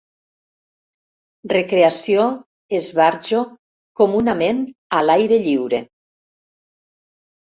Recreació, 1.51 2.23
esbarjo, 2.79 3.41
comunament 4.01 4.63
a 5.01 5.05
l'aire 5.09 5.39
lliure”. 5.47 5.83